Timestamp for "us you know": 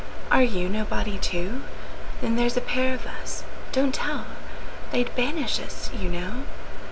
5.59-6.45